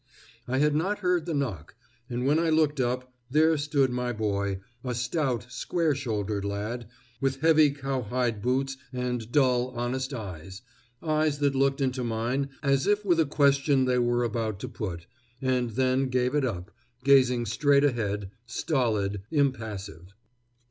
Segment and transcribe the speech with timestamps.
[0.47, 1.75] I had not heard the knock,
[2.09, 6.89] and when I looked up, there stood my boy, a stout, square shouldered lad,
[7.21, 10.63] with heavy cowhide boots and dull, honest eyes
[11.03, 15.05] eyes that looked into mine as if with a question they were about to put,
[15.39, 16.71] and then gave it up,
[17.03, 20.15] gazing straight ahead, stolid, impassive.